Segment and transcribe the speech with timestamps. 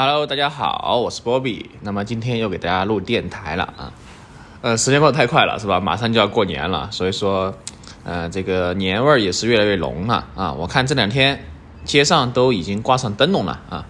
[0.00, 1.66] Hello，大家好，我是 Bobby。
[1.80, 3.92] 那么今天又给大家录电台了啊。
[4.60, 5.80] 呃，时间过得太快了，是吧？
[5.80, 7.52] 马上就要过年了，所以说，
[8.04, 10.52] 呃，这个年味儿也是越来越浓了啊。
[10.52, 11.44] 我看这两天
[11.84, 13.86] 街上都已经挂上灯笼了啊。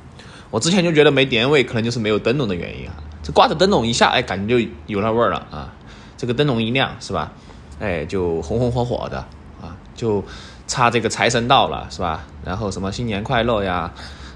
[0.48, 2.94] 我之前就觉得没年味，可能就是没有灯笼的原因啊。
[3.22, 5.74] 这挂着灯笼一下，哎，感觉就有那味儿了啊。
[6.16, 7.32] 这个灯笼一亮，是吧？
[7.80, 9.18] 哎，就红红火火的
[9.60, 10.24] 啊，就
[10.66, 12.24] 差这个财神到了，是吧？
[12.46, 13.92] 然后什么新年快乐呀，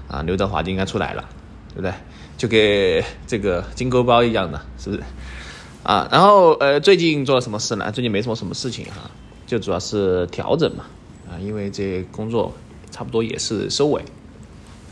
[0.07, 1.25] 啊，刘德华就应该出来了，
[1.73, 1.93] 对不对？
[2.37, 5.03] 就跟这个金钩包一样的，是不是？
[5.83, 7.91] 啊，然后呃，最近做了什么事呢？
[7.91, 9.09] 最近没什么什么事情哈，
[9.45, 10.85] 就主要是调整嘛，
[11.29, 12.53] 啊，因为这工作
[12.91, 14.01] 差不多也是收尾，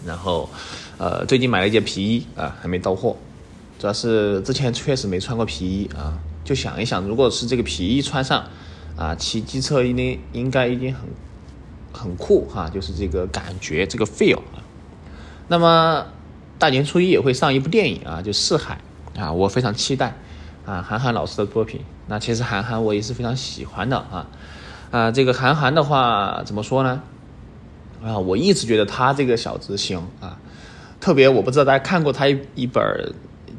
[0.05, 0.49] 然后
[0.98, 3.16] 呃，最近买了一件皮衣啊，还没到货，
[3.79, 6.20] 主要是之前确实没穿过皮衣啊。
[6.43, 8.43] 就想一想，如果是这个皮衣穿上，
[8.98, 11.04] 啊，骑机车一定应该一定很
[11.93, 14.59] 很酷哈，就是这个感觉，这个 feel 啊。
[15.48, 16.04] 那么
[16.61, 18.79] 大年初一也会上一部电影啊，就《四海》
[19.20, 20.13] 啊，我非常期待
[20.63, 21.81] 啊，韩寒老师的作品。
[22.05, 24.27] 那其实韩寒我也是非常喜欢的啊，
[24.91, 27.01] 啊，这个韩寒的话怎么说呢？
[28.03, 30.37] 啊，我一直觉得他这个小子行啊，
[30.99, 32.84] 特别我不知道大家看过他一一本。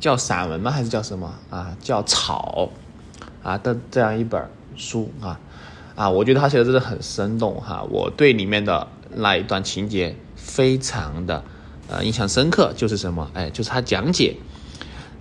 [0.00, 0.68] 叫散文吗？
[0.68, 1.76] 还是叫什么啊？
[1.80, 2.68] 叫草
[3.40, 5.38] 啊的这样一本书啊
[5.94, 6.10] 啊！
[6.10, 7.84] 我觉得他写的真的很生动哈。
[7.88, 11.44] 我对里面的那一段情节非常的
[11.92, 13.30] 呃印象深刻，就是什么？
[13.34, 14.34] 哎，就是他讲解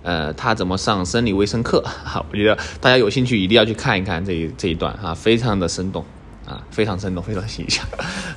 [0.02, 2.24] 呃他怎么上生理卫生课 哈。
[2.30, 6.04] 我觉得大家有兴趣一定要去看一看这一这一段哈，非常的生动
[6.46, 7.84] 啊，非常生动，非常形象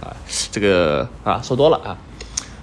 [0.01, 0.13] 啊。
[0.51, 1.97] 这个啊说多了啊。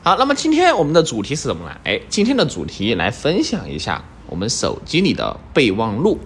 [0.05, 1.77] 好，那么今天我们的主题是什么呢？
[1.85, 6.19] 哎，今天的主题来分享一下我们手机里的备忘录，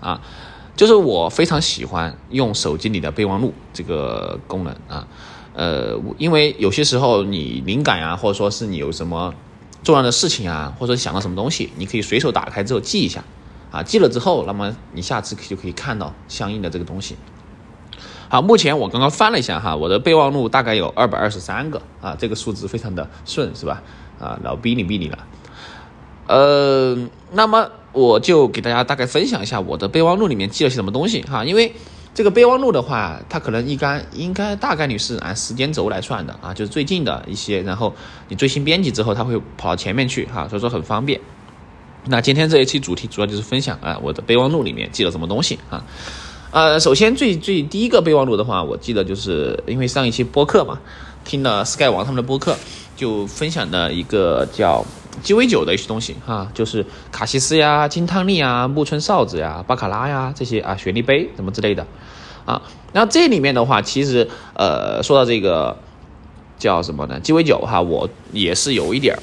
[0.00, 0.20] 啊，
[0.76, 5.06] 就是我非常喜欢用手机里的备忘录这个功能啊，
[5.54, 9.34] 呃，因为有些时候你灵感啊，或者说是你有什么
[9.82, 13.22] 重要的事情啊，或者想到什么东西，你可以随手打开之后记一下，
[13.70, 17.16] 啊，记了之后，那么你下次就可以看到相应的这个东西。
[18.28, 23.82] 好，目前我刚刚翻了一下哈，我的备忘录大概有二百二十三个啊，这个数字非常的顺是吧？
[24.18, 25.18] 啊，老逼你逼你了。
[26.28, 26.96] 呃，
[27.32, 31.74] 那么我就给大家大概分享一下我的备忘录里面记了些什么东西哈，因为
[32.14, 37.94] 这个备忘录的话，它可能一该应该大概率是按时间轴来算的啊，就是最近的一些，然后
[38.28, 41.18] 你最新编辑之后，它会跑到前面去哈，所以说很方便。
[42.04, 45.82] 那今天这一期主题主要就是分享啊，我的备忘录里面记了什么东西啊。
[46.50, 50.78] 呃，首先最最第一个备忘录的话，我记得就是因为上一期播客嘛，
[51.24, 52.54] 听了 Sky 王他们的播客，
[52.94, 54.84] 就分享的一个叫
[55.22, 61.86] 鸡尾酒的一些东西哈，就是卡西斯呀、金汤力啊、木村哨子呀、巴卡拉呀这些啊、雪莉杯什么之类的
[62.46, 62.62] 啊。
[62.92, 65.76] 然后这里面的话，其实呃说到这个
[66.58, 67.20] 叫什么呢？
[67.20, 69.16] 鸡尾酒哈，我也是有一点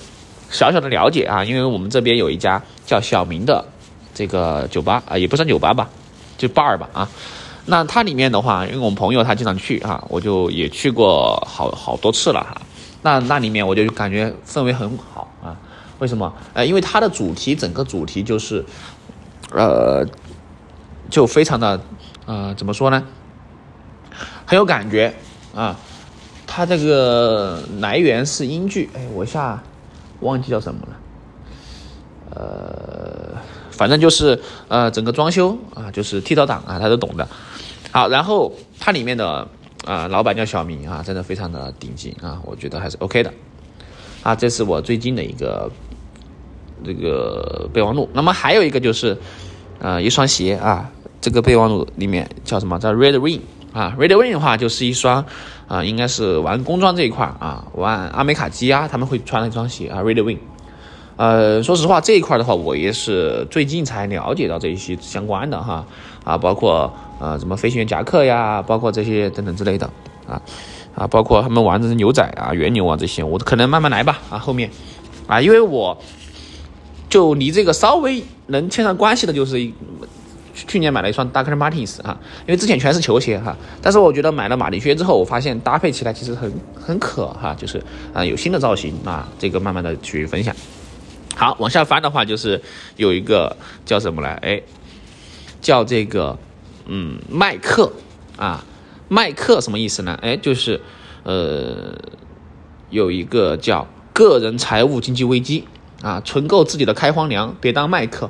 [0.49, 3.65] 小小的了解啊，因为我们这边有一家叫小明的
[4.13, 5.89] 这个酒吧啊，也不算酒吧吧。
[6.37, 7.09] 就 bar 吧啊，
[7.65, 12.61] 那它里面的话，因为我们朋友他经常去哈，我就也去过好好多次了哈。
[13.01, 15.57] 那那里面我就感觉氛围很好啊。
[15.99, 16.33] 为什么？
[16.53, 18.65] 呃，因为它的主题整个主题就是，
[19.51, 20.05] 呃，
[21.09, 21.79] 就非常的
[22.25, 23.03] 呃，怎么说呢？
[24.45, 25.13] 很有感觉
[25.55, 25.77] 啊。
[26.47, 29.61] 它这个来源是英剧，哎，我一下
[30.21, 30.97] 忘记叫什么了，
[32.35, 33.37] 呃。
[33.71, 34.37] 反正就是
[34.67, 37.25] 呃，整个装修啊，就是剃刀党啊，他都懂的。
[37.93, 39.47] 好，然后它里面的
[39.85, 43.33] 啊，老板叫小明啊，真的非常的顶级啊，我觉得还是 OK 的。
[44.21, 45.71] 啊，这是我最近的一个
[46.83, 48.09] 这个备忘录。
[48.13, 49.17] 那么还有一个就是
[49.79, 50.89] 呃，一双鞋啊，
[51.21, 52.77] 这个备忘录里面叫什么？
[52.79, 53.41] 叫 Red Wing
[53.71, 55.23] 啊，Red Wing 的话就是一双
[55.67, 60.39] 啊，应该是玩工装这一块啊，玩阿美卡基啊，他们会穿的一双鞋啊，Red Wing。
[61.15, 65.85] 呃，说实话，这一块的话，我也是最近才了解到这一些相关的哈，
[66.23, 69.89] 啊，包括呃什么飞行员夹克呀，包括这些等等之类的
[70.25, 70.41] 啊，
[70.95, 74.69] 啊，包括他们玩的是牛仔啊、原牛啊这些，我可能慢慢来吧啊，后面
[75.27, 75.97] 啊，因为我
[77.09, 79.73] 就离这个稍微能牵上关系的，就是一
[80.53, 81.55] 去年买了一双 Dr.
[81.55, 87.81] Martens 哈，因为之前全是球鞋哈，但是我觉得买了马丁靴之后，我发现搭配起来其实很很可哈，就是
[88.13, 90.55] 啊有新的造型啊，这个慢慢的去分享。
[91.35, 92.61] 好，往下翻的话，就是
[92.97, 94.33] 有一个叫什么来？
[94.41, 94.61] 哎，
[95.61, 96.37] 叫这个，
[96.87, 97.91] 嗯，麦克
[98.35, 98.65] 啊，
[99.07, 100.19] 麦克什么意思呢？
[100.21, 100.81] 哎，就是
[101.23, 101.97] 呃，
[102.89, 105.63] 有一个叫个人财务经济危机
[106.01, 108.29] 啊，存够自己的开荒粮，别当麦克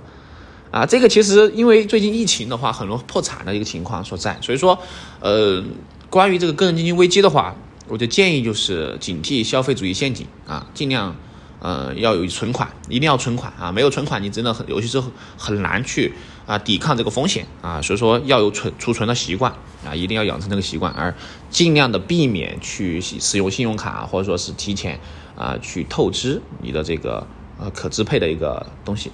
[0.72, 0.86] 啊。
[0.86, 4.80] 这个其实因为最近疫情的话，很多破产的一个情况所在，所以说，
[5.20, 5.64] 呃，
[6.10, 7.56] 关于这个个人经济危机的话，
[7.88, 11.16] 我就建议就是警惕消费主义陷阱啊，尽量。
[11.62, 13.70] 呃，要有存款，一定要存款啊！
[13.70, 15.04] 没有存款，你真的很，尤其是
[15.36, 16.14] 很难去
[16.46, 17.82] 啊抵抗这个风险啊。
[17.82, 19.52] 所以说要有存储存的习惯
[19.86, 21.14] 啊，一定要养成这个习惯，而
[21.50, 24.98] 尽量的避免去使用信用卡或者说是提前
[25.36, 27.28] 啊去透支你的这个
[27.60, 29.12] 呃可支配的一个东西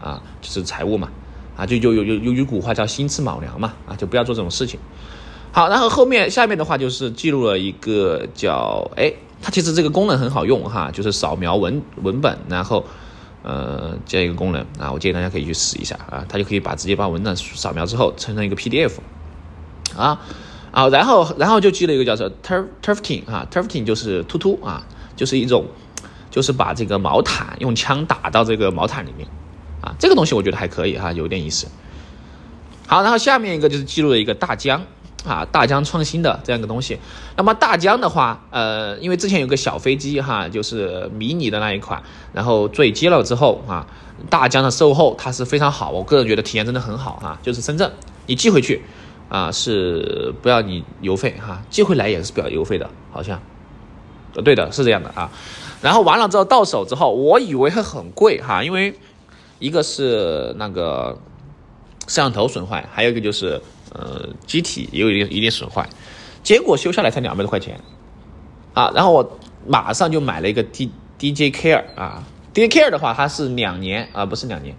[0.00, 1.08] 啊，就是财务嘛
[1.56, 4.78] 啊，就就有有有有古话叫心吃卯粮嘛啊，就不要做这种事情。
[5.50, 9.12] 好，然后后面下面的话就是记录了一个叫哎。
[9.40, 12.84] 它其实这个功能很好用哈，就是扫描文文本，然后，
[13.44, 18.94] 呃，这样一个功能啊，我建议大家可以去试一下啊，它就可以把直接把文档扫描之后生成一个 PDF，
[19.96, 20.20] 啊，
[20.72, 25.64] 啊，然后然后就记了一个叫做 turf turfing 啊，turfting 就是突突啊，就是一种，
[26.30, 29.28] 就是把这个毛毯用枪打到这个毛毯里面，
[29.80, 31.66] 啊，这个东西我觉得还可以哈，有点意思。
[32.86, 34.82] 好，然后下面一个就是记录了一个大疆。
[35.26, 36.96] 啊，大疆创新的这样一个东西。
[37.36, 42.00] 那么大疆的话，呃，因为之前有个小飞机哈，就是迷你的那一款，
[42.32, 43.84] 然后坠机了之后啊，
[44.30, 47.36] 大疆的售后它是非常好，我个人觉得体验真的很好哈。
[47.42, 47.92] 就是深圳
[48.26, 48.80] 你寄回去
[49.28, 53.42] 啊是不要你邮费哈，寄回来也是不要邮费的，好像，
[54.36, 55.28] 呃，对的，是这样的啊。
[55.82, 58.94] 然后完了之后到手之后，我以为会很贵哈，因为
[59.58, 61.18] 一个是那个
[62.06, 63.60] 摄像头损坏，还有一个就是。
[63.90, 65.88] 呃，机体也有一定一定损坏，
[66.42, 67.80] 结果修下来才两百多块钱，
[68.74, 72.22] 啊，然后我马上就买了一个 D D J Care 啊
[72.52, 74.76] ，D J Care 的话它是两年啊，不是两年，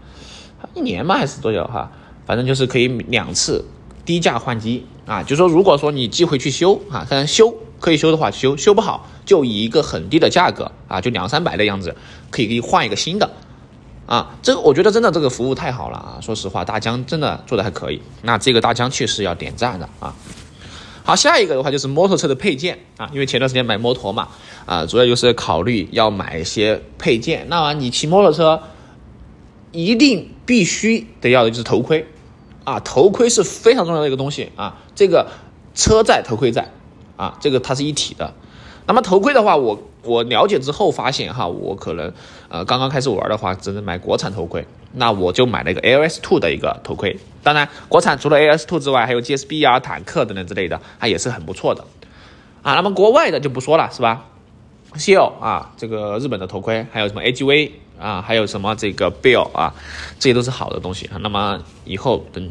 [0.76, 1.92] 一年吗还是多久哈？
[2.28, 3.66] 反正就是可以两次
[4.06, 11.96] 低价换机啊，就说如果说你寄回去修啊，当然修可以修的话修，修不好就以一个很低的价格啊，就两三百的样子，
[12.30, 13.30] 可以给你换一个新的。
[14.06, 16.18] 啊，这个我觉得真的这个服务太好了啊！
[16.20, 18.02] 说实话，大疆真的做的还可以。
[18.24, 20.16] 那这个大疆确实要点赞的啊。
[21.04, 24.30] 好，下一个的话就是摩托车的配件啊，因为前段时间买摩托嘛，
[24.66, 27.46] 啊，主要就是考虑要买一些配件。
[27.50, 28.64] 那么你骑摩托车，
[29.72, 32.08] 一定必须得要的就是头盔
[32.64, 34.78] 啊，头盔是非常重要的一个东西啊。
[34.96, 35.28] 这个
[35.76, 36.72] 车在头盔在
[37.20, 38.34] 啊，这个它是一体的。
[38.88, 39.84] 那么头盔的话，我。
[40.02, 42.14] 我了解之后发现哈，我可能
[42.48, 47.20] 呃刚刚开始玩的话，只能买国产头盔，那我就买了一个 L S Two 的一个头盔。
[47.44, 51.84] 当然，国产除了 L S Two 之外，还有 G S B 啊、坦克等等之类的，它也是很不错的
[52.62, 52.76] 啊。
[52.76, 54.26] 那么国外的就不说了，是吧
[54.94, 59.76] s e l 啊，这个日本的头盔，还有什么 A G V 啊，还有什么这个 Bill 啊，
[60.18, 61.10] 这些都是好的东西。
[61.20, 62.50] 那么以后等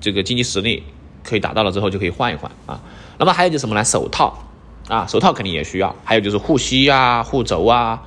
[0.00, 0.84] 这个经济实力
[1.24, 2.80] 可以达到了之后，就可以换一换啊。
[3.18, 3.84] 那么还有就是什么呢？
[3.84, 4.38] 手套。
[4.86, 8.02] 啊，手套肯定也需要，还有就是护膝啊、护肘啊，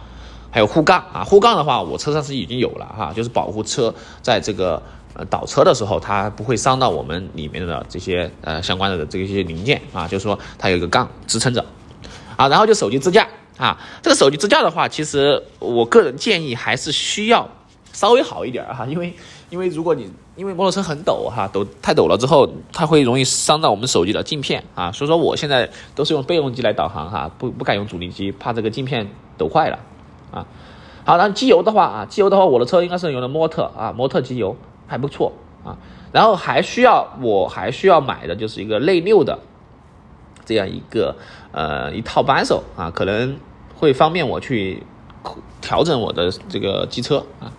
[0.51, 1.23] 还有护杠啊。
[1.23, 4.79] 护杠的话，我车上是已经有了哈，就是保护车在这个
[5.15, 11.65] 呃倒车的时候，它不会伤到我们里面的这些呃相关的这些零件啊，就是说它有一个杠支撑着。
[12.35, 13.27] 啊，然后就手机支架
[13.57, 17.49] 啊，这个手机支架的话，其实我个人建议还是需要
[17.91, 19.15] 稍微好一点哈，因为
[19.49, 29.79] 因为如果你因为摩托车很陡哈，抖太陡了之后，它会容易伤到我们手机的镜片啊，所以说我现在都是用备用机来导航哈，不不敢用主力机，怕这个镜片抖坏了
[30.31, 30.45] 啊。
[31.05, 34.55] 好，然后机油的话啊，机油的话，我的车应该是用的摩特啊，摩特机油
[34.85, 35.31] 还不错
[35.63, 35.77] 啊。
[36.11, 39.39] 然后还需要我还需要买的就是一个内六的
[40.45, 41.15] 这样一个
[41.51, 43.37] 呃一套扳手啊，可能
[43.75, 44.83] 会方便我去
[45.61, 47.51] 调整我的这个机车啊。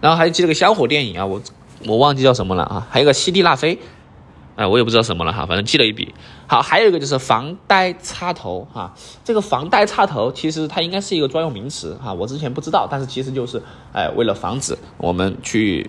[0.00, 1.40] 然后还记了个香火电影啊，我。
[1.86, 3.78] 我忘记叫什么了啊，还有个西地那非，
[4.54, 6.14] 哎，我也不知道什么了哈，反正记了一笔。
[6.46, 8.94] 好，还有一个就是防呆插头哈，
[9.24, 13.62] 这个防呆插头其实它应该是一个专用名词哈，我之前不知道，但是其实就是
[13.94, 15.88] 哎，为了防止我们去，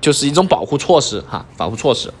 [0.00, 2.14] 就是一种保护措施哈，保护措施。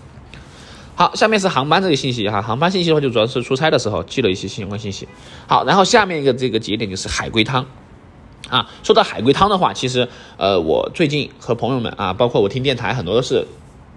[0.96, 5.06] 好，下面是航班这个信息哈，航班信息的话就主要是出差的时候记了一些相关信息。
[5.46, 7.64] 好，然后下面一个这个节点就是海龟汤。
[8.48, 13.46] 啊，说到海龟汤的话，其实，呃，我最近和朋友们啊，包括我听电台，很多都是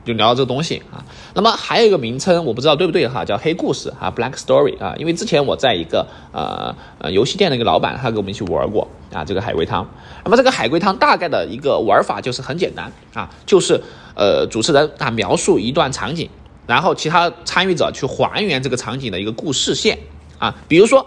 [0.04, 1.06] 就聊到这个东西啊。
[1.34, 4.94] 那么还有一个名称，我不知道对不对哈，叫黑故事啊，Black Story 啊。
[4.98, 9.90] 因为之前我在一个呃呃游戏店的一个老板，他跟我们一起玩过啊，这个海龟汤。
[10.26, 13.82] 那么这个海龟汤大概的一个玩法就是很简单啊，就是
[14.16, 16.30] 呃主持人啊描述一段场景，
[16.68, 19.98] 然后其他参与者去还原这个场景的一个故事线
[20.40, 21.06] 啊，比如说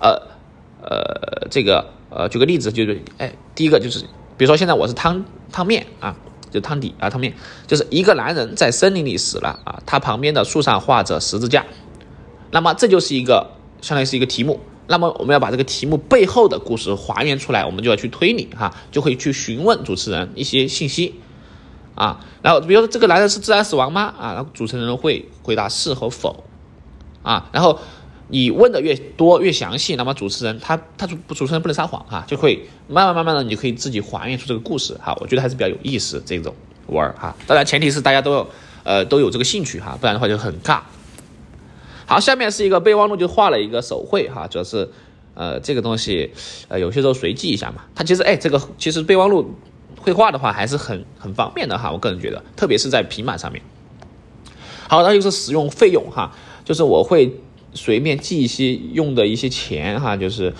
[0.00, 0.20] 呃
[0.82, 1.86] 呃这个。
[2.16, 4.04] 呃，举个例子，就是，哎，第一个就是，
[4.36, 6.14] 比如说现在我是汤汤面啊，
[6.48, 7.34] 就汤底啊，汤面，
[7.66, 11.66] 就是一个男人在森林里死了啊，他旁边的树上画着十字架，
[12.52, 13.50] 那么这就是一个
[13.82, 21.16] 相当于是一个题目，那么我们要把这个题目背后的故事还原出来，我们就要去推理哈，就会去询问主持人一些信息
[21.96, 24.14] 啊，然后比如说这个男人是自然死亡吗？
[24.16, 26.44] 啊，然后主持人会回答是和否
[27.24, 27.80] 啊，然后
[28.28, 35.16] 你问的越多越详细，那么主持人他他主主持人不能撒谎哈，就会慢慢慢慢的，你就可以自己还原出这个故事哈。
[35.20, 36.54] 我觉得还是比较有意思这种
[36.86, 37.36] 玩儿哈。
[37.46, 38.48] 当然前提是大家都有
[38.82, 40.80] 呃都有这个兴趣哈，不然的话就很尬。
[42.06, 44.90] 好，下面是一个备忘录，就画了一个手绘哈，主要是
[45.34, 46.32] 呃这个东西
[46.68, 47.84] 呃有些时候随记一下嘛。
[47.94, 49.54] 它其实哎这个其实备忘录
[49.98, 53.62] 绘画的话还是很很方便的哈，我个人觉得，特别是在平板上面。
[54.86, 56.30] 好，那就是使用费用哈，
[56.64, 57.34] 就是我会
[57.74, 60.54] 随便记一些用的一些钱哈，就是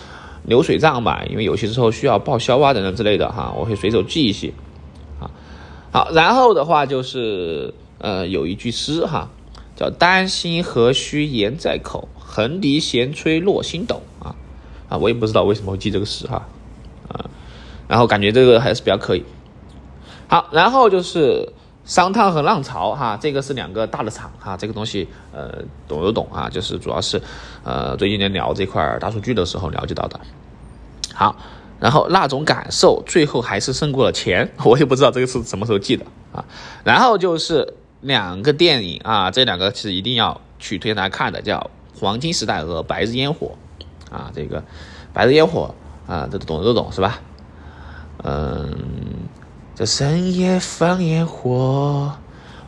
[0.45, 4.53] 流水账吧，因为有些时候需要报销啊等等之类的哈，我会随手记一些。
[5.21, 5.31] 啊，
[5.93, 9.31] 好，然后的话就是呃有一句诗哈，
[9.77, 14.37] 叫“丹心何须言在口，横笛闲吹落星斗”啊
[14.89, 16.47] 啊，我也不知道为什么会记这个诗哈
[17.09, 17.31] 啊，
[17.89, 19.25] 然后感觉这个还是比较可以。
[20.29, 21.53] 好，然后就是。
[21.85, 27.21] 商汤和浪潮，哈，这个是两个大的厂，哈，这个东西，呃，懂都懂啊，就是主要是，
[27.63, 30.19] 呃，最近在聊这块大数据的时候了解到的。
[31.13, 31.37] 好，
[31.79, 36.43] 然后那种感受，最后还是胜过了钱， 我也不知道这个是什么时候记的啊。
[36.85, 43.53] 然后就是两个电影啊，这两个是一定要去推荐大家看的，叫《黄金时代》和《白日烟火》
[44.15, 44.61] 啊，这个
[45.13, 45.75] 《白日烟火》
[46.11, 47.21] 啊，这懂都懂是吧？
[48.23, 48.75] 嗯。
[49.75, 52.13] 在深夜放烟火，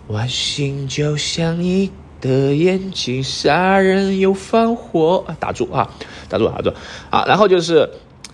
[0.08, 5.24] 晚星就像你的眼睛，杀人又放火。
[5.38, 5.88] 打住啊，
[6.28, 6.72] 打住，打住
[7.10, 7.24] 啊！
[7.28, 7.88] 然后就是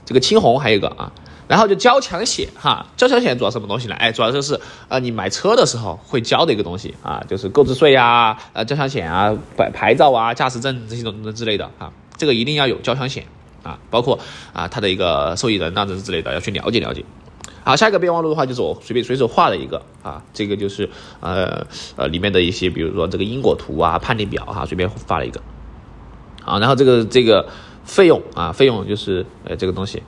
[0.06, 1.12] 这个青红，还有一个啊，
[1.46, 2.86] 然后就交强险哈。
[2.96, 3.94] 交强险主要什么东西呢？
[3.96, 13.26] 哎，主要就是呃，你买车的时候会交的一个东西啊，就是购置税啊、呃交强险啊、牌牌照啊、驾驶证这些东西之类的啊，这个一定要有交强险
[13.62, 14.18] 啊，包括
[14.54, 17.04] 啊它的一个受益人啊这之类的要去了解了解。
[17.64, 20.90] 好，下一个备忘录的话就是我随便随手画的一个啊，这个就是
[21.20, 21.64] 呃
[21.94, 25.40] 呃里面的一些，比如说这个因果图啊、判定表哈，随便发了一个。
[26.42, 27.48] 好，然后这个这个
[27.84, 30.02] 费用啊，费用就是呃这个东西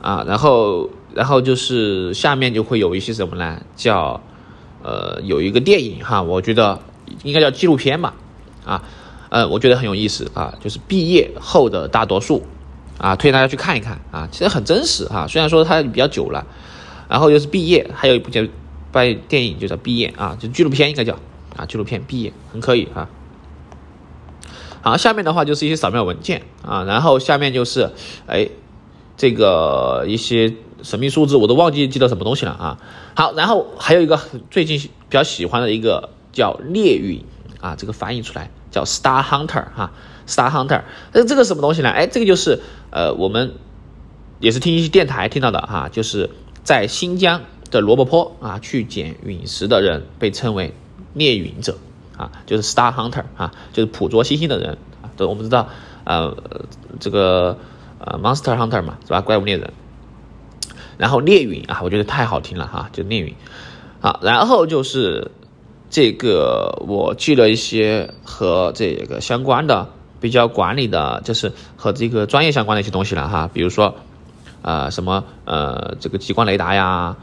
[0.00, 3.60] 啊，然后然后就是下面就会有一些什么呢？
[3.74, 4.20] 叫
[4.84, 6.80] 呃有一个电影哈，我觉得
[7.24, 8.14] 应该叫纪录片吧
[8.64, 8.84] 啊，
[9.30, 12.44] 呃我觉得很有意思啊，就是毕业后的大多数。
[12.98, 15.26] 啊，推荐大家去看一看啊，其实很真实哈。
[15.26, 16.46] 虽然说它比较久了，
[17.08, 18.40] 然后就是毕业，还有一部叫
[18.92, 21.18] 拍电影就叫毕业啊，就纪录片应该叫
[21.56, 23.08] 啊，纪录片毕业很可以啊。
[24.82, 27.90] 好，下面的话就是一些扫描文件啊，然后下面就是
[28.26, 28.48] 哎
[29.16, 32.78] 这个一些神秘数字我都忘记记得什么东西了啊。
[33.16, 34.20] 好，然后还有一个
[34.50, 37.24] 最近比较喜欢的一个叫猎云
[37.60, 39.92] 啊，这个翻译出来叫 Star Hunter 哈。
[40.26, 41.90] Star Hunter，那这个什么东西呢？
[41.90, 43.56] 哎，这个就是呃，我们
[44.40, 46.30] 也是听一些电台听到的哈，就是
[46.62, 50.72] 在新疆的罗布泊啊，去捡陨石的人被称为
[51.12, 51.76] 猎陨者
[52.16, 55.12] 啊，就是 Star Hunter 啊，就是捕捉星星的人啊。
[55.14, 55.68] 都我们知道
[56.04, 56.34] 呃，
[56.98, 57.58] 这个
[57.98, 59.20] 呃 Monster Hunter 嘛，是吧？
[59.20, 59.74] 怪物猎人。
[60.96, 63.34] 然后猎陨啊，我觉得太好听了哈，就猎陨。
[64.00, 65.30] 好，然后就是
[65.94, 69.86] 这个我记了一些和这个相关的。
[70.20, 73.94] 比较管理的，就是和这个专业相关的一些东西了哈，比如说，
[74.62, 77.14] 呃，什么呃，这个激光雷达呀，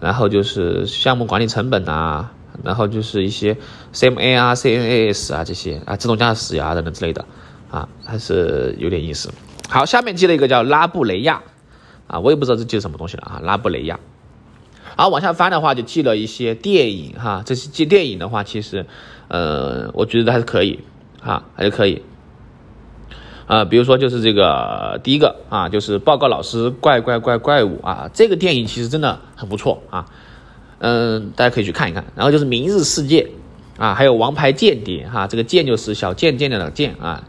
[0.00, 2.32] 然后就是项目管理成本啊，
[2.64, 3.56] 然后就是一些
[3.94, 7.24] CMA 啊、CNAS 啊这些啊，自动驾驶呀等等之类的
[7.70, 9.30] 啊，还是有点意思。
[9.68, 11.40] 好，下面记了一个叫拉布雷亚
[12.08, 14.00] 啊，我也不知道这记什么东西了啊，拉布雷亚。
[14.98, 18.84] 好，往下翻的话就记了一些电影哈，这些记电影的话，其实
[19.28, 20.80] 呃，我觉得还是可以
[21.22, 22.02] 哈，还是可以。
[23.46, 30.06] 啊，比如说就是这个第一个啊，就是报告老师怪怪怪怪物啊，这个电影其实真的很不错啊，
[30.80, 32.04] 嗯，大家可以去看一看。
[32.16, 33.30] 然后就是《明日世界》
[33.80, 37.22] 啊，还有《王牌间谍》哈，这个间就是小贱贱的贱啊。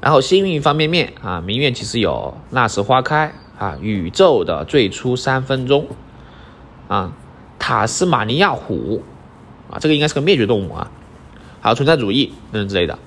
[0.00, 5.82] 然后幸运方便面啊，名苑其实有《那时花开》啊，《宇宙的最初三分钟》
[6.88, 7.12] 啊，
[7.60, 9.02] 《塔斯马尼亚虎》
[9.74, 10.90] 啊，这个应该是个灭绝动物啊，
[11.60, 12.98] 还有存在主义等等之类的。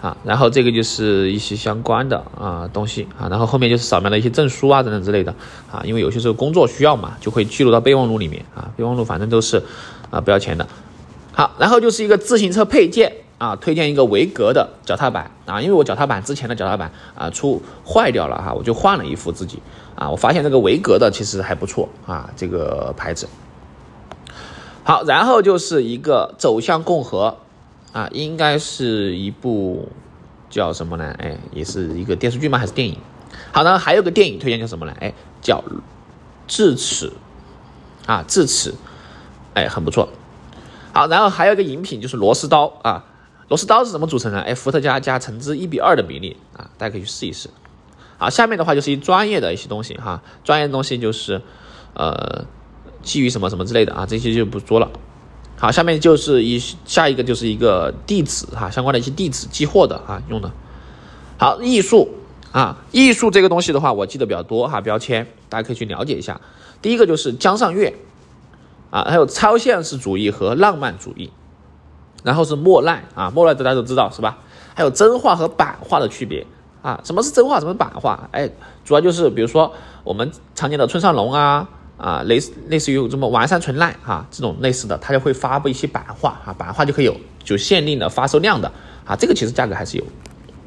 [0.00, 5.34] 啊，然后这个就是一些相关的啊东西啊，然后后面就是扫描的一些证书啊等等之类的
[5.72, 9.60] 啊，因为有些时候工作需要嘛，就会记录到备忘录里面啊，备忘录反正都是
[10.10, 10.64] 啊不要钱的。
[11.32, 19.62] 好，然后就是一个自行车配件啊，推荐一个维格的脚踏板啊，因为我脚踏板之前的脚踏板啊出坏掉了哈，我就换了一副自己
[19.94, 23.28] 啊，我发现这个维格的其实还不错啊，这个牌子。
[24.84, 27.38] 好，然后就是一个走向共和。
[27.90, 29.88] 啊，应该是一部
[30.50, 31.14] 叫什么呢？
[31.18, 32.58] 哎，也是一个电视剧吗？
[32.58, 32.98] 还是电影？
[33.50, 34.92] 好的，还有个电影推荐叫什么呢？
[35.00, 35.56] 哎，叫
[36.46, 37.10] 《智齿》
[38.12, 38.72] 啊，《智齿》
[39.54, 40.10] 哎，很不错。
[40.92, 43.06] 好，然后还有一个饮品就是螺丝刀啊，
[43.48, 44.40] 螺丝刀是怎么组成的？
[44.40, 47.48] 哎，伏特加加橙汁一比二的比例啊，大家可以去试一试。
[48.18, 51.40] 好，下面的话就是一专业的一些东西哈，专业的东西就是
[51.94, 52.44] 呃
[53.02, 54.90] 基于什么什么之类的啊，这些就不说了。
[55.56, 60.52] 好，下面就是一下一个就是一个地址哈，相关的一些地址寄货的啊用的。
[61.38, 62.10] 好，艺术
[62.52, 66.40] 啊，艺术这个东西的话，我记得比较多哈，标签大家可以去了解一下。
[66.82, 67.94] 第一个就是江上月
[68.90, 71.30] 啊，还有超现实主义和浪漫主义。
[72.28, 74.36] 然后是莫奈啊，莫奈大家都知道是吧？
[74.74, 76.46] 还有真画和版画的区别
[76.82, 78.28] 啊，什么是真画，什么是版画？
[78.32, 78.46] 哎，
[78.84, 79.72] 主要就是比如说
[80.04, 81.66] 我们常见的村上隆啊
[81.96, 88.70] 啊，类似类似于这么完善存赖哈这种类似的，它就会发布一些版画啊，版画就可以有就限定的发售量的
[89.06, 90.04] 啊，这个其实价格还是有，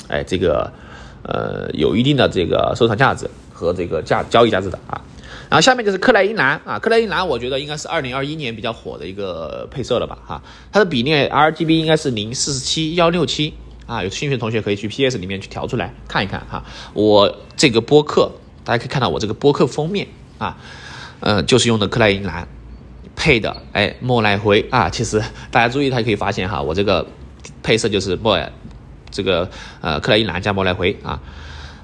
[0.08, 0.74] 哎，这个
[1.22, 5.00] 呃有一定的这个收藏价值和这个价交易价值的啊。
[5.52, 10.42] 然后下面就是克莱因蓝啊，克莱因蓝我觉得应该是二零二一年比较火的一个配色了吧哈，
[10.72, 13.54] 它的比例 RGB 应该是零四十七幺六七
[13.86, 16.64] 啊，有兴趣的同学可以去 PS 里面去调出来看一看哈。
[16.94, 18.32] 我这个播客
[18.64, 20.56] 大家可以看到我这个播客封面啊，
[21.20, 22.48] 嗯，就是用的克莱因蓝
[23.18, 27.06] 配的，哎，莫奈灰啊，其实大家注意，它可以发现哈，我这个
[27.62, 28.40] 配色就是莫
[29.10, 29.50] 这个
[29.82, 31.20] 呃克莱因蓝加莫奈灰啊，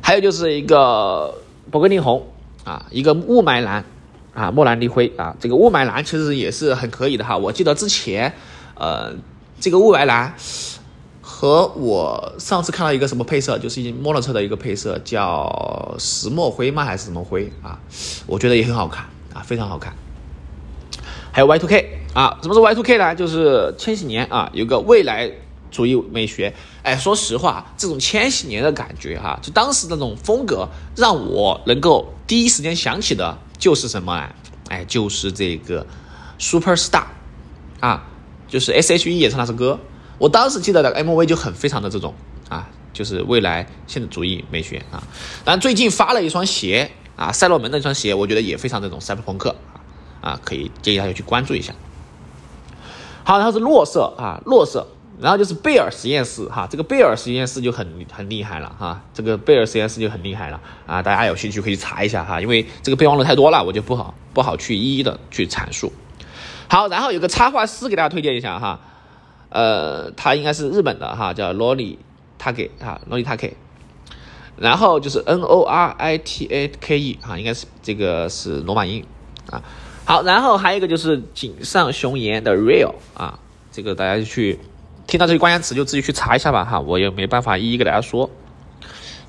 [0.01, 1.36] 还有就是一个
[1.69, 2.25] 勃艮第红。
[2.67, 3.81] 啊，一个雾霾蓝，
[4.33, 7.38] 啊，莫兰迪灰啊，这个雾霾蓝其实也是很可以的哈。
[7.38, 8.33] 我记得之前，
[8.75, 9.13] 呃，
[9.57, 10.36] 这个雾霾蓝
[11.21, 16.83] 和我上次看到一个什么配色，就是一摩托车的一个配色，叫石墨灰吗？
[16.83, 17.79] 还是什么灰啊？
[18.25, 19.93] 我觉得也很好看啊，非常好看。
[21.31, 23.15] 还有 Y2K 啊，什么是 Y2K 呢？
[23.15, 25.31] 就是千禧年啊，有个未来。
[25.77, 34.36] 主义美学，哎，说实话，这种千禧年的感觉哈，就当时那种风格，让我能够第一时间想起的就是什么哎，
[34.69, 35.86] 哎，就是这个
[36.39, 37.03] Super Star，
[37.79, 38.07] 啊，
[38.48, 39.79] 就是 S.H.E 演唱那首歌，
[40.17, 42.15] 我当时记得的 M.V 就很非常的这种
[42.50, 45.03] 啊，就是未来现代主义美学啊。
[45.46, 49.55] 然后最近发了一双鞋啊，赛洛门的一双鞋，我觉得也非常这种赛博朋克
[50.22, 51.75] 啊，啊，可以建议大家去关注一下。
[53.24, 54.88] 好，然后是落色啊，落色。
[55.19, 65.91] 然后就是贝尔实验室哈，这个贝尔实验室就很很厉害了哈，这个贝尔实验室就很厉害了啊，大家有兴趣可以查一下哈，因为这个备忘录太多了，我就不好不好去一一的去阐述。
[66.67, 68.80] 好，然后有个插画师给大家推荐一下哈，
[69.49, 71.97] 呃，他应该是日本的哈，叫罗里
[72.38, 73.58] 塔给哈，罗里塔给，
[74.56, 79.03] 然后就是 N O R I T A K E 哈，应该是这个是罗马音
[79.49, 79.63] 啊。
[80.06, 83.39] 好，然后还有一个就是井上雄彦的 Real 啊，
[83.71, 84.60] 这个大家去。
[85.08, 88.30] 听到这些关键词就自己去查一下吧，哈，我也没办法一一给大家说。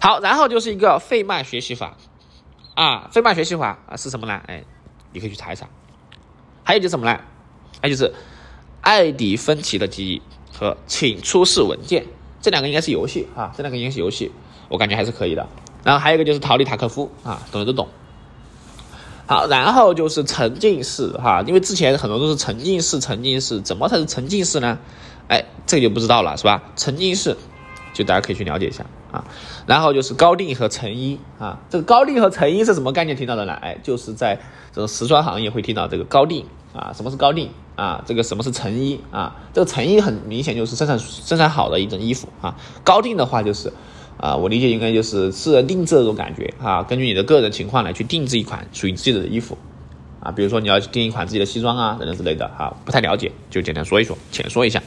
[0.01, 1.97] 好，然后就是一个费曼学习法
[2.75, 4.41] 啊，费曼学习法啊是什么呢？
[4.47, 4.64] 哎，
[5.12, 5.69] 你可以去查一查。
[6.64, 7.21] 还有就是什么呢？
[7.81, 8.12] 还有就是
[8.81, 12.07] 艾迪芬奇的记忆和请出示文件，
[12.43, 14.33] 这两个应该是游戏啊，这两个应该是游戏，
[14.69, 15.49] 我感觉还是可以的。
[15.85, 17.88] 然后还有一个就是逃离塔科夫啊，懂的都懂。
[19.27, 24.79] 好，然后就是沉浸式哈，因为之前很多都是沉浸式，沉浸式怎么才是沉浸式呢？
[25.29, 26.62] 哎，这个就不知道了，是吧？
[26.77, 27.37] 沉浸式，
[27.93, 29.25] 就大家可以去了解一下啊。
[29.67, 33.17] 然后就是高定和成衣啊，这个高定和成衣是什么概念？
[33.17, 33.53] 听到的呢？
[33.61, 34.38] 哎，就是在
[34.73, 36.93] 这种时装行业会听到这个高定啊。
[36.95, 38.03] 什么是高定啊？
[38.07, 39.37] 这个什么是成衣啊？
[39.53, 42.57] 这个成衣很明显就是生产生产好的一种衣服啊。
[42.83, 43.73] 高定的话就是
[44.17, 49.59] 啊，我理解应该就是私人定制这种感觉啊，根据你的个人情况来去定制一款属于自己的衣服
[50.21, 50.33] 啊。
[50.33, 54.83] 比如说你要定一款自己的西装啊等等之类的啊，不太了解就简单说一说，浅说一下。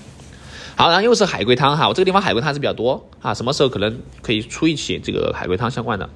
[0.81, 6.09] 好，然后又是海龟汤哈，我这个地方海龟汤是比较多啊，什么时候可能可以出一期这个海龟汤相关的。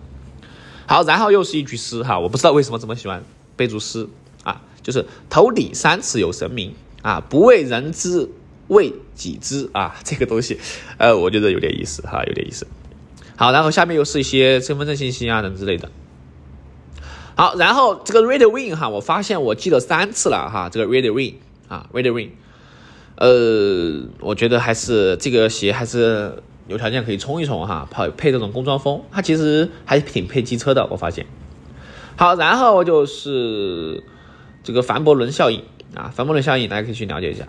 [0.87, 3.23] 好，然后又是一句诗哈，我不知道为什么这么喜欢
[3.55, 4.07] 备注诗
[4.43, 6.73] 啊，就是头顶三尺有神明
[7.03, 8.27] 啊，不为人知，
[8.69, 10.59] 为己知啊，这个东西，
[10.97, 12.65] 呃，我觉得有点意思哈，有点意思。
[13.35, 15.91] 好，然后下面又是一些身份证信息啊等之类的。
[17.35, 21.35] 好，然后这个 Red Wing 哈，我发现我记了三次了哈，这个 Red Wing
[21.67, 22.29] 啊，Red Wing。
[23.17, 26.33] 呃，我觉得还是这个鞋还是
[26.67, 31.25] 有条件可以冲一冲哈，配配这种工装风，它其实还挺配机车的，我发现。
[32.17, 34.03] 好，然后就是
[34.63, 35.63] 这个凡伯伦效应
[35.95, 37.47] 啊，凡伯伦效应大家可以去了解一下。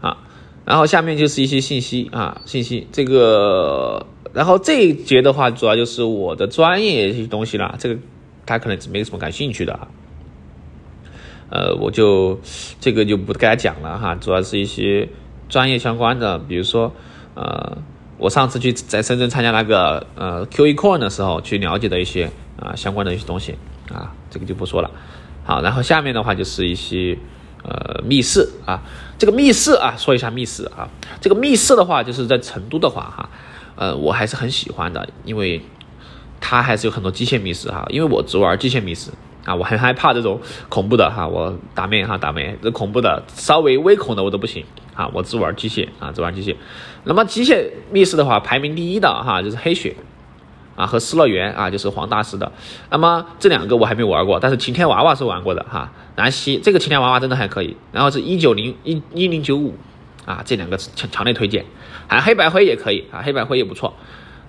[0.00, 0.18] 啊，
[0.64, 7.94] 然后下面就是一些信息啊，信息这个，然后这一节的话主要就是我的专业一些东西了，这个
[8.44, 9.88] 大家可能没什么感兴趣的啊。
[11.50, 12.38] 呃，我就
[12.80, 15.08] 这个就不给大家讲了哈，主要是一些
[15.48, 16.92] 专业相关的，比如说，
[17.34, 17.76] 呃，
[18.18, 23.56] 我上次去在深圳参加那个呃 QE Coin 的时候去了解的一些啊相关的一些东西
[23.92, 24.90] 啊，这个就不说了。
[25.42, 27.18] 好，然后下面的话就是一些
[27.64, 28.82] 呃密室啊。
[29.18, 30.88] 这个密室啊，说一下密室啊，
[31.20, 33.28] 这个密室的话，就是在成都的话哈，
[33.74, 35.60] 呃，我还是很喜欢的，因为
[36.40, 39.10] 它还是有很多机械密室哈，因为我只玩机械密室。
[39.44, 46.54] 啊，我很害怕这种恐怖的哈，我打妹哈打妹，这恐怖的稍微微恐的我都不行啊，我只玩机械啊，只玩机械。
[47.04, 49.96] 那么机械密室的话，排名第一的哈就是黑雪
[50.76, 52.52] 啊和失乐园啊，就是黄大师的。
[52.90, 55.90] 那么这两个我还没玩过，但是晴天娃娃是玩过的哈。
[56.16, 59.74] 南希这个晴天娃娃真的还可以，然后是一九零一一零九五
[60.26, 61.64] 啊，这两个强强烈推荐。
[62.06, 63.94] 还黑白灰也可以啊，黑白灰也不错。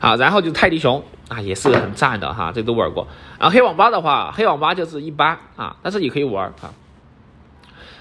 [0.01, 3.07] 啊，然后就泰迪熊啊，也是很赞的哈，这都玩过。
[3.39, 6.73] 然后黑网吧的话，黑网吧就是一般啊，但是也可以玩啊。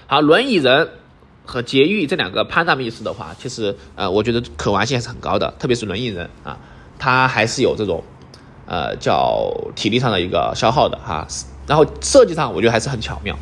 [0.07, 0.89] 好，轮椅人
[1.45, 6.57] 和劫狱这两个潘大密室的话，其实呃，我觉得可玩性还是很高的，特别是轮椅人啊，
[6.97, 8.03] 它还是有这种
[8.65, 11.27] 呃叫体力上的一个消耗的哈。
[11.67, 13.37] 然后设计上我觉得还是很巧妙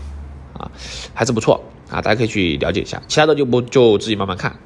[0.53, 0.69] 啊，
[1.13, 3.01] 还是不错啊，大家可以去了解一下。
[3.07, 4.57] 其他的就不就自己慢慢看。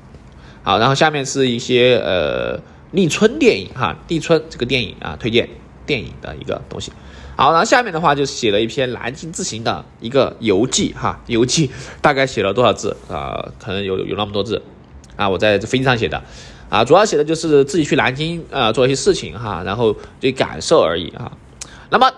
[0.64, 2.60] 好，然后下面是一些呃。
[2.94, 5.50] 立春电影哈，立春这个电影啊，推荐
[5.86, 6.94] 电影的一个东西。
[7.36, 13.50] 好，然后下面的话就写了一篇南京自行的一个游记哈，游记大概写了多少字啊？
[13.60, 14.62] 可能有有那么多字
[15.16, 16.22] 啊，我在飞机上写的
[16.70, 21.32] 啊，主要写的就是自己去南京啊做一些事情哈，然后对感受而已哈。
[21.90, 22.12] 那么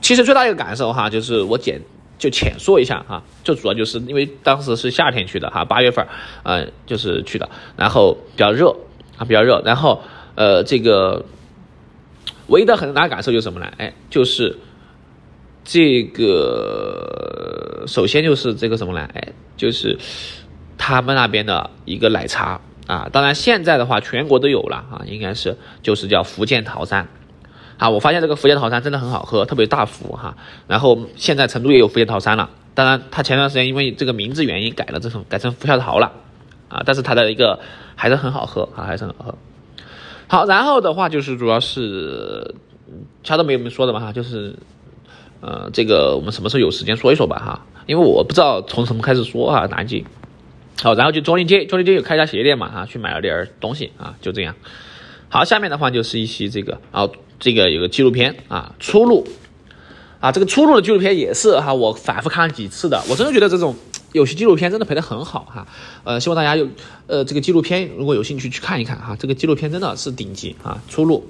[0.00, 1.80] 其实最大一个感受哈，就是我简
[2.16, 6.06] 就浅说一下哈，就主要就是因为当时是夏天去的哈，八月份
[6.44, 8.76] 嗯就是去的，然后比较热。
[9.16, 10.02] 啊，比较热，然后，
[10.34, 11.24] 呃，这个
[12.48, 13.66] 唯一的很大感受就是什么呢？
[13.78, 14.58] 哎，就是
[15.64, 19.08] 这个，首先就是这个什么呢？
[19.14, 19.98] 哎，就是
[20.76, 27.08] 他们那边的一个奶茶啊，当然现在的话全国都有了啊，应该是就是叫福建桃山
[27.78, 30.36] 啊，我发现这个福建桃山真的很好喝，特别大福哈。
[30.66, 36.12] 然后现在成都也有福建桃山了，当然它前段时间因为这个名字原因改了，这种改成福校桃了。
[36.68, 37.60] 啊，但是它的一个
[37.94, 39.34] 还是很好喝啊，还是很好喝。
[40.26, 42.54] 好，然后的话就是主要是，
[43.22, 44.56] 其他都没有说的嘛哈，就是，
[45.40, 50.04] 呃，这个我们什么时候有时间说一说吧哈，因为我不知道从什么开始说啊，南京。
[50.82, 54.54] 好，然后就中立街，中立街有开家鞋店嘛哈，去买了点东西啊，就这样。
[55.28, 59.26] 好，下面的话就是一些这个啊，这个有个纪录片啊，出路
[60.20, 63.76] 啊，这个出路的纪录片也是哈，我反复看了几次的，我真的觉得这种。
[64.14, 65.66] 有些纪录片真的拍得很好哈，
[66.04, 66.68] 呃，希望大家有
[67.08, 71.26] 呃这个纪录片如果有兴趣去看一看哈，这个纪录片真的是顶级啊，出路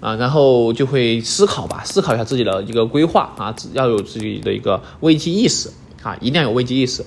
[0.00, 5.70] 啊，然后就会思考吧，思考一下自己的一个规划啊，要有自己的一个危机意识
[6.02, 7.04] 啊，一定要有危机意识，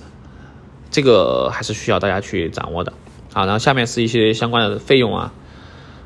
[0.89, 2.93] 这个还是需要大家去掌握的
[3.33, 3.43] 啊。
[3.43, 5.33] 然后下面是一些相关的费用啊，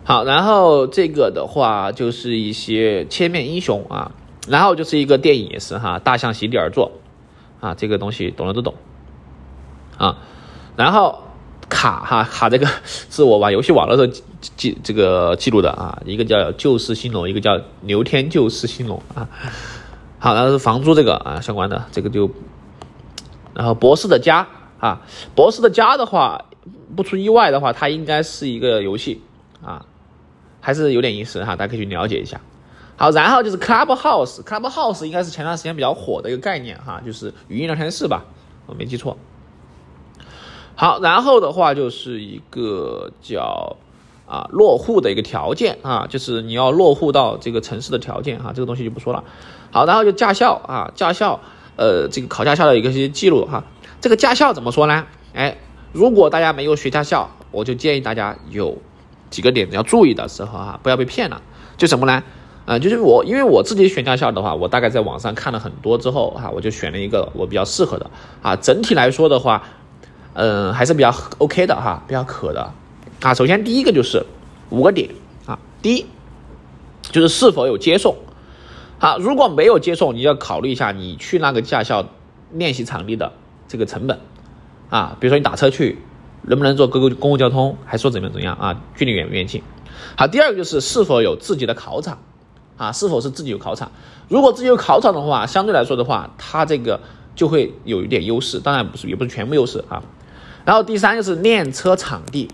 [0.04, 4.14] 好，然后这个的话就是一些千面英雄啊，
[4.48, 6.92] 然后就是一个电影也是哈，大象席地而坐。
[7.60, 8.76] 啊，这个东西懂的都懂，
[9.98, 10.18] 啊，
[10.76, 11.24] 然后
[11.68, 14.08] 卡哈卡这个 是我玩游戏网络时候
[14.56, 19.28] 记这个记录的啊，一个叫旧世兴隆，一个叫刘天旧世兴隆啊，
[20.20, 22.32] 好，然后是房租这个啊相关的这个就，
[23.54, 24.48] 然后博士的家
[24.80, 25.02] 啊，
[25.36, 26.46] 博士的家的话
[26.96, 29.22] 不出意外的话，它应该是一个游戏
[29.62, 29.86] 啊，
[30.62, 32.40] 还是有点意思哈，大家可以去了解一下。
[33.00, 38.26] 好，然后就是 Clubhouse，Clubhouse 应该是前段时间比较火的一个概念哈，就是语音聊天室吧，
[38.66, 39.18] 我没记错。
[40.76, 43.78] 好，然后的话就是一个叫
[44.28, 49.24] 啊落户的一个条件啊，就是你要落户到这个城市的条件哈，这个东西就不说了。
[49.72, 51.40] 好，然后就驾校啊，驾校
[51.78, 53.64] 呃这个考驾校的一个些记录哈，
[54.02, 55.06] 这个驾校怎么说呢？
[55.34, 55.58] 哎，
[55.94, 58.78] 如果大家没有学驾校，我就建议大家有
[59.30, 61.42] 几个点子要注意的时候哈，不要被骗了，
[61.78, 62.22] 就什么呢？
[62.70, 68.12] 啊，就是我，因为我自己选驾校的话，我大概在网上看了很多之后，哈，我就选了一个我比较适合的，
[68.44, 69.64] 啊，整体来说的话，
[70.34, 72.72] 嗯，还是比较 OK 的哈，比较可的，
[73.22, 74.24] 啊，首先第一个就是
[74.70, 75.10] 五个点，
[75.48, 76.06] 啊，第一
[77.02, 78.16] 就是是否有接送，
[79.00, 82.06] 好，如果没有接送，你要考虑一下你去那个驾校
[82.52, 83.34] 练习场地的
[83.68, 84.20] 这个成本，
[84.92, 85.98] 啊，比如说你打车去，
[86.44, 89.64] 能不能坐公共公共交通，还说怎么怎么样啊，距离远不远近，
[90.16, 92.20] 好，第二个就是是否有自己的考场。
[92.80, 93.92] 啊，是否是自己有考场？
[94.30, 96.98] 如果自己有考场的话，相对来说的话，它这个
[97.36, 100.02] 就会有一点优势，当然不是，也不是全部优势啊。
[100.64, 102.48] 然后第三就是练车场地，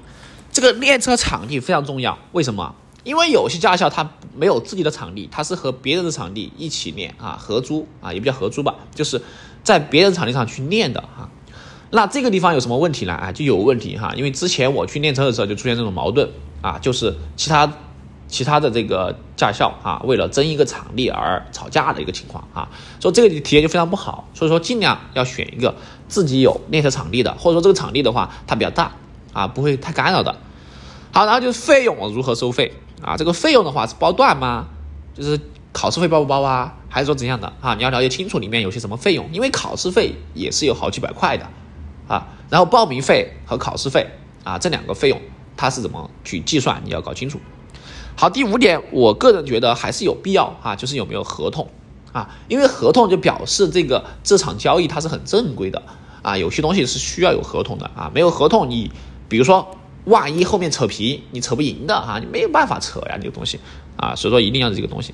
[0.51, 2.17] 这个练车场地非常重要。
[2.31, 2.73] 为什么？
[3.03, 9.21] 因为有些驾校它没有自己的场地，它是和别人的场地一起练啊，合租啊，也不叫合租吧，就是
[9.63, 11.29] 在别人场地上去练的哈。
[11.91, 13.13] 那这个地方有什么问题呢？
[13.13, 16.27] 啊，就有问题哈，因为之前我去练车的时候就出现这种矛盾
[16.63, 17.71] 啊，就是其他。
[18.27, 22.67] 其他的这个驾校啊，为了争一个场地而吵架的一个情况啊，
[22.99, 24.27] 所以这个体验就非常不好。
[24.33, 25.75] 所以说尽量要选一个
[26.07, 28.91] 自己有练车场地的，或者说这个场地的话它比较大
[29.31, 30.35] 啊，不会太干扰的。
[31.11, 33.15] 好，然后就是费用如何收费啊？
[33.15, 34.67] 这个费用的话是包段吗？
[35.13, 35.39] 就是
[35.71, 36.73] 考试费包不包啊？
[36.89, 37.75] 还是说怎样的啊？
[37.75, 41.47] 你要了解清楚里面有些什么费用，因为考试费也是有好几百块的
[42.07, 42.27] 啊。
[42.49, 44.07] 然后报名费和考试费
[44.43, 45.21] 啊这两个费用
[45.57, 46.81] 它是怎么去计算？
[46.83, 47.39] 你要搞清楚。
[48.17, 51.67] 好，第五点，我个人觉得还是有必要啊，就是有没有合同
[52.13, 52.29] 啊？
[52.47, 55.83] 因为合同就表示这个这场交易它是很正规的
[56.21, 56.37] 啊。
[56.37, 58.89] 有些东西是需要有合同的啊，没有合同，你
[59.27, 63.59] 比如说万一后面扯皮，你扯不赢的哈，你没有办法扯呀，这个东西
[63.97, 65.13] 啊，所以说一定要这个东西。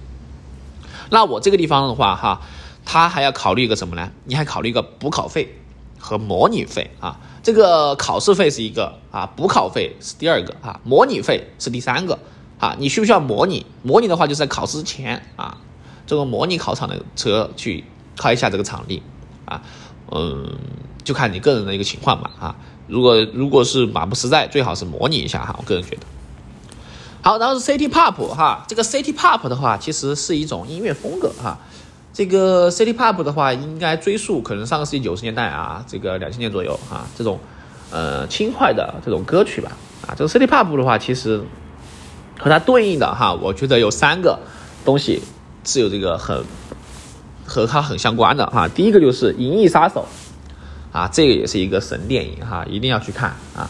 [1.10, 2.40] 那我这个地方的话哈，
[2.86, 4.12] 他还要考虑一个什么呢？
[4.26, 5.56] 你还考虑一个补考费
[5.98, 7.20] 和模拟费啊。
[7.42, 12.20] 这个考试费是一个啊，补考费是第二个啊，模拟费是第三个。
[12.62, 13.66] 啊，你需不需要模拟？
[13.82, 15.58] 模拟的话，就是在考试之前啊，
[16.06, 17.84] 这个模拟考场的车去
[18.16, 19.02] 开一下这个场地
[19.46, 19.64] 啊，
[20.12, 20.48] 嗯，
[21.04, 22.56] 就看你个人的一个情况吧啊。
[22.88, 25.56] 如果如果是马不实在，最好是模拟一下哈。
[25.58, 26.04] 我个人觉得。
[27.24, 31.58] 好，然后是 City Pop 哈，这个 City Pop 的话，其实是一种音乐风格哈。
[32.14, 37.40] 这个 City Pop 的话，应该追溯可能上个世纪九十年代啊，这个两千年左右哈，这种
[37.90, 39.72] 呃轻快的这种歌曲吧
[40.08, 40.14] 啊。
[40.16, 41.44] 这个 City Pop 的话，其实。
[42.42, 44.40] 和它对应的哈，我觉得有三个
[44.84, 45.22] 东西
[45.64, 46.44] 是有这个很
[47.46, 48.68] 和它很相关的哈。
[48.68, 50.08] 第一个就是《银翼杀手》，
[50.98, 53.70] 啊，这个也是一个神电影哈，一定要去看啊。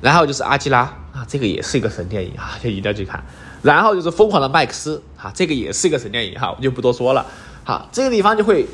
[0.00, 0.82] 然后就是《阿基拉》
[1.16, 3.22] 啊，这个也是一个神电影啊， 就一定要去看。
[3.62, 7.24] 然后就是《疯狂的麦克斯》啊，这个也是一个神电影哈，我就不多说了。
[7.62, 8.66] 好，这个地方就会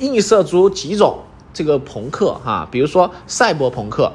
[0.00, 1.20] 映射出几种
[1.52, 4.12] 这个朋克哈，比如说赛博朋克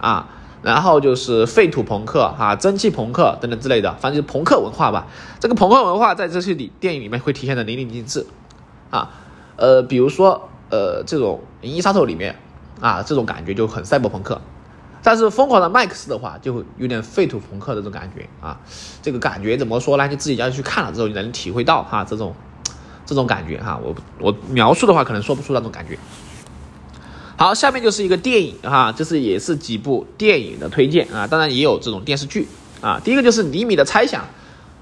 [0.00, 0.28] 啊。
[0.66, 5.06] 然后就是废土朋克啊、蒸汽朋克等等之类的，反正就是朋克文化吧。
[5.38, 8.26] 这个朋克文化在这些里电影里面会体现的淋漓尽致
[8.90, 9.08] 啊。
[9.54, 12.34] 呃，比如说呃这种《银翼杀手》里面
[12.80, 14.40] 啊，这种感觉就很赛博朋克。
[15.04, 18.58] 但是《疯狂的麦克斯》的话，就有点废土朋克这种感觉啊。
[19.00, 20.08] 这个感觉怎么说呢？
[20.08, 22.34] 你自己要去看了之后，你才能体会到哈这种
[23.04, 23.78] 这种感觉哈。
[23.80, 25.96] 我我描述的话，可能说不出那种感觉。
[27.38, 32.48] 好，下面就是一个电影哈，这是也是几部电影的推荐啊，当然也有这种电视剧
[32.80, 32.98] 啊。
[33.04, 34.22] 第一个就是《厘米的猜想》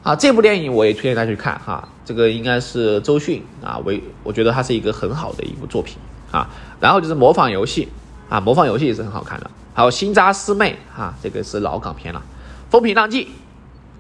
[0.09, 1.89] 啊，这部电影我也推荐大家去看哈。
[2.05, 5.97] 这个应该是周迅啊，为我觉得它是一个很好的一部作品
[6.31, 6.49] 啊。
[6.79, 7.89] 然后就是《模仿游戏》
[8.33, 9.51] 啊，《模仿游戏》也是很好看的。
[9.75, 12.23] 还有《新扎师妹》哈，这个是老港片了，
[12.71, 13.23] 《风平浪静》，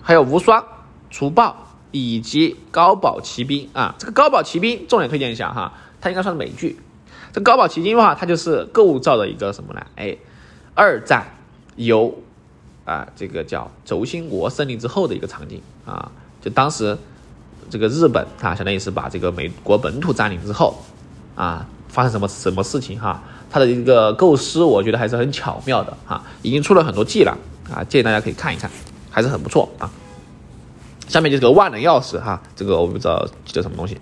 [0.00, 0.60] 还有《无双》
[1.10, 1.48] 《除暴》
[1.90, 3.96] 以及《高保奇兵》啊。
[3.98, 6.78] 这个《高保奇兵》重点推荐一下哈，它应该算是美剧。
[7.34, 9.84] 这高保奇金的话，它就是构造的一个什么呢？
[9.96, 10.16] 哎，
[10.72, 11.26] 二战
[11.74, 12.14] 由
[12.84, 16.96] 啊，这个叫轴心国胜利之后的一个场景啊，就当时
[17.68, 20.76] 这个日本啊，相当于是把这个美国本土占领之后
[21.34, 23.20] 啊，发生什么什么事情哈？
[23.50, 27.36] 它的一个构思，我觉得还是很巧妙的哈，已经出了很多季了
[27.68, 28.70] 啊，建议大家可以看一看，
[29.10, 29.90] 还是很不错啊。
[31.08, 33.98] 下面就是个万能钥匙哈，这个我不知道叫什么东西。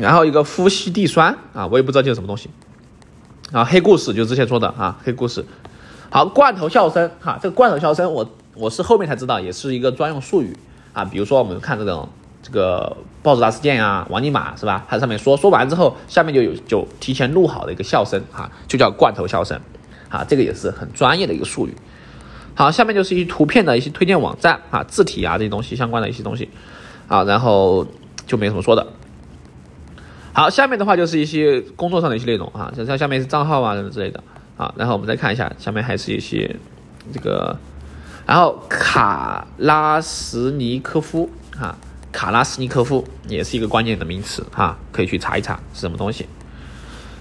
[0.00, 2.48] 然后一个呼吸地酸啊，我也不知道这是什么东西。
[3.52, 5.44] 啊，黑故事就之前说的啊，黑故事。
[6.10, 10.56] 好，罐头笑声哈，这个罐头笑声我我是后面才知道，也是一个专用术语
[10.92, 11.04] 啊。
[11.04, 12.08] 比如说我们看这种
[12.42, 14.84] 这个报纸大事件呀，王尼玛是吧？
[14.88, 19.58] 它上面说说完之后，下面就有就提前录好的一个笑声哈，就叫罐头笑声。
[20.08, 21.74] 啊，这个也是很专业的一个术语。
[22.54, 26.48] 好，下面就是一些图片的一些推荐网站啊，字体啊这些东西相关的一些东西。
[27.06, 27.86] 啊，然后
[28.26, 28.86] 就没什么说的。
[30.38, 34.22] 好，下面的话就是一些工作上的一些内容啊，像像下面是账号啊什么之类的
[34.56, 34.72] 啊。
[34.76, 36.54] 然后我们再看一下，下面还是一些
[37.12, 37.58] 这个，
[38.24, 41.76] 然后卡拉什尼科夫啊，
[42.12, 46.24] 卡拉什尼科夫也是一个关键的名词哈，可以去查一查是什么东西。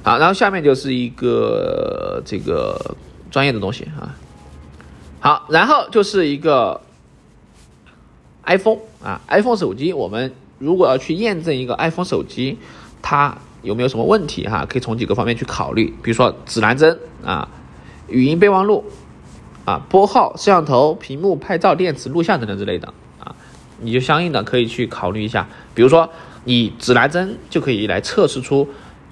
[0.04, 2.96] 好，然后下面就是一个这个
[3.32, 4.14] 专业的东西啊。
[5.20, 6.80] 好，然后就是一个
[8.46, 12.60] iPhone 啊，iPhone 手机，我们如果要去验证一个 iPhone 手机。
[13.10, 14.66] 它有没有什么问题哈？
[14.66, 17.48] 可以从几个方面去考虑，比如说指南针啊、
[18.10, 18.84] 语音备忘录
[19.64, 22.94] 啊、拨号、摄像头、屏幕、拍照、电池、录像等等之类的
[23.24, 23.34] 啊，
[23.80, 25.48] 你就相应的可以去考虑一下。
[25.74, 26.10] 比如说
[26.44, 28.68] 你指南针就可以来测试出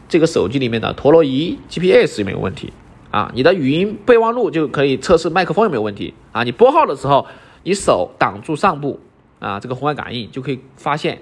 [0.10, 2.74] 这个手机里面的陀螺仪 GPS 有没有问题
[3.12, 3.32] 啊？
[3.34, 6.44] 你的语音备忘录就可以测试麦克风有没有问题啊？
[6.44, 7.26] 你拨号的时候，
[7.64, 9.00] 你手挡住上部
[9.40, 11.22] 啊，这个红外感应就可以发现。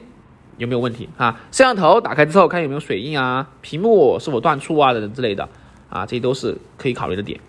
[0.57, 1.39] 有没有问题啊？
[1.51, 3.47] 摄像头打开之后看有没有水印啊？
[3.61, 4.93] 屏幕是否断触啊？
[4.93, 5.47] 等等之类的
[5.89, 7.39] 啊，这些都是可以考虑的点。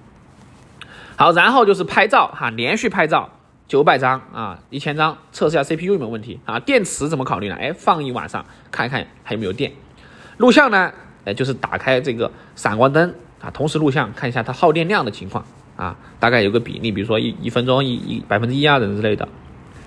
[1.17, 3.31] 好，然后就是拍照哈，连续拍照
[3.69, 6.59] 九百张啊，一千张，测试一下 CPU 有没有问题啊？
[6.59, 7.55] 电池怎么考虑呢？
[7.55, 9.73] 哎，放一晚上，看一看还有没有电。
[10.39, 10.93] 录像呢？
[11.25, 15.45] 哎，就是打开这个闪光灯啊，同时录像，看一下它耗电量的情况
[15.77, 19.29] 啊，大概有个比例，比如说一一分钟一一百分之一啊等之类的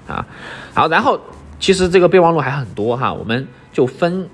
[0.07, 0.25] 啊。
[0.73, 1.19] 好，然后
[1.59, 4.29] 其实这个备忘录还很多哈，我们就分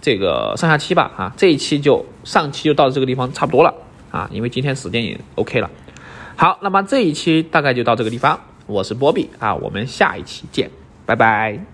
[0.00, 3.74] 这个上下期吧啊，这一期就上期就到这个地方差不多了
[4.10, 5.70] 啊，因为今天时间也 OK 了。
[6.36, 8.38] 好，那么这一期大概就到这个地方。
[8.66, 10.70] 我是波比啊，我们下一期见，
[11.04, 11.71] 拜拜。